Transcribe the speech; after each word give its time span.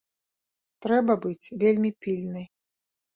Трэба 0.85 1.13
быць 1.25 1.51
вельмі 1.65 1.91
пільнай. 2.07 2.45